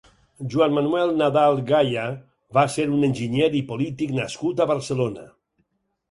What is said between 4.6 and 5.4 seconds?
a Barcelona.